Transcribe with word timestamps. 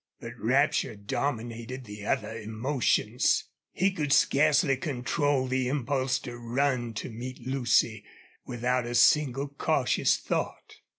But 0.19 0.33
rapture 0.39 0.95
dominated 0.95 1.83
the 1.85 2.07
other 2.07 2.35
emotions. 2.35 3.43
He 3.71 3.91
could 3.91 4.11
scarcely 4.11 4.75
control 4.75 5.45
the 5.45 5.67
impulse 5.67 6.17
to 6.21 6.39
run 6.39 6.93
to 6.95 7.11
meet 7.11 7.45
Lucy, 7.45 8.03
without 8.43 8.87
a 8.87 8.95
single 8.95 9.47
cautious 9.49 10.17
thought. 10.17 10.77